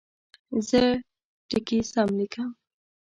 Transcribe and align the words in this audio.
زه 0.67 0.81
ټکي 1.49 1.79
سم 1.91 2.09
لیکم. 2.19 2.49